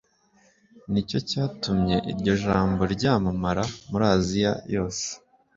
[0.91, 5.05] Ni cyo cyatumye iryo jambo ryamamara muri asiya yose